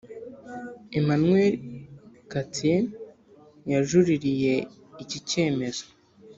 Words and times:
Emmanuel 0.99 1.53
Cattier 2.31 2.81
yajuririye 3.71 4.53
iki 5.03 5.17
cyemezo 5.29 5.85